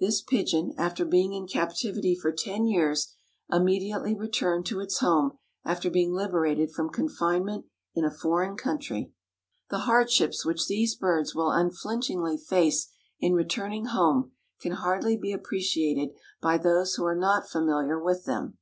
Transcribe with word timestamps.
This 0.00 0.20
pigeon 0.20 0.74
after 0.76 1.04
being 1.04 1.32
in 1.32 1.46
captivity 1.46 2.16
for 2.20 2.32
ten 2.32 2.66
years 2.66 3.14
immediately 3.52 4.16
returned 4.16 4.66
to 4.66 4.80
its 4.80 4.98
home 4.98 5.38
after 5.64 5.88
being 5.88 6.12
liberated 6.12 6.72
from 6.72 6.90
confinement 6.90 7.66
in 7.94 8.04
a 8.04 8.10
foreign 8.10 8.56
country. 8.56 9.12
The 9.68 9.78
hardships 9.86 10.44
which 10.44 10.66
these 10.66 10.96
birds 10.96 11.36
will 11.36 11.52
unflinchingly 11.52 12.36
face 12.36 12.88
in 13.20 13.34
returning 13.34 13.84
home 13.84 14.32
can 14.60 14.72
hardly 14.72 15.16
be 15.16 15.30
appreciated 15.32 16.16
by 16.42 16.58
those 16.58 16.94
who 16.96 17.04
are 17.04 17.14
not 17.14 17.48
familiar 17.48 17.96
with 18.02 18.24
them. 18.24 18.58